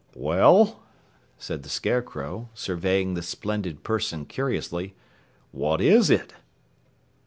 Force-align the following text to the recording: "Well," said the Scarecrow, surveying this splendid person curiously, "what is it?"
"Well," 0.15 0.81
said 1.37 1.61
the 1.61 1.69
Scarecrow, 1.69 2.49
surveying 2.55 3.13
this 3.13 3.27
splendid 3.27 3.83
person 3.83 4.25
curiously, 4.25 4.95
"what 5.51 5.79
is 5.79 6.09
it?" 6.09 6.33